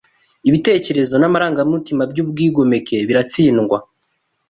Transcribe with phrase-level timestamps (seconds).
[0.47, 3.77] Ibitekerezo n’amarangamutima by’ubwigomeke biratsindwa